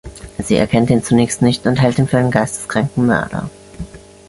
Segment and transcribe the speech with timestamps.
[0.39, 3.51] Sie erkennt ihn zunächst nicht und hält ihn für einen geisteskranken Mörder.